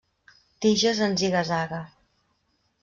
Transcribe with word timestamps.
Tiges 0.65 1.03
en 1.09 1.15
ziga-zaga. 1.23 1.85